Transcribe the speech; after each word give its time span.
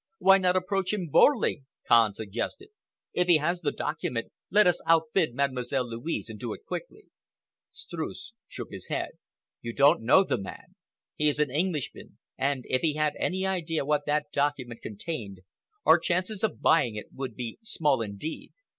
"Why 0.17 0.39
not 0.39 0.55
approach 0.55 0.93
him 0.93 1.09
boldly?" 1.11 1.61
Kahn 1.87 2.15
suggested. 2.15 2.69
"If 3.13 3.27
he 3.27 3.37
has 3.37 3.61
the 3.61 3.71
document, 3.71 4.31
let 4.49 4.65
us 4.65 4.81
outbid 4.87 5.35
Mademoiselle 5.35 5.87
Louise, 5.87 6.27
and 6.27 6.39
do 6.39 6.53
it 6.53 6.65
quickly." 6.65 7.03
Streuss 7.71 8.33
shook 8.47 8.69
his 8.71 8.87
head. 8.87 9.11
"You 9.61 9.73
don't 9.75 10.01
know 10.01 10.23
the 10.23 10.39
man. 10.39 10.73
He 11.17 11.27
is 11.27 11.39
an 11.39 11.51
Englishman, 11.51 12.17
and 12.35 12.65
if 12.67 12.81
he 12.81 12.95
had 12.95 13.13
any 13.19 13.45
idea 13.45 13.85
what 13.85 14.07
that 14.07 14.31
document 14.33 14.81
contained, 14.81 15.41
our 15.85 15.99
chances 15.99 16.43
of 16.43 16.63
buying 16.63 16.95
it 16.95 17.13
would 17.13 17.35
be 17.35 17.59
small 17.61 18.01
indeed. 18.01 18.53